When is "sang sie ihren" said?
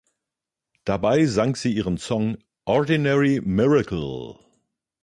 1.27-1.99